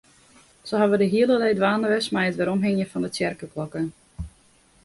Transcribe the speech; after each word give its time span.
Se 0.69 0.79
hawwe 0.83 0.97
de 1.01 1.07
hiele 1.11 1.35
dei 1.43 1.57
dwaande 1.59 1.91
west 1.93 2.11
mei 2.15 2.25
it 2.31 2.39
weromhingjen 2.39 2.91
fan 2.91 3.03
de 3.05 3.09
tsjerkeklokken. 3.11 3.85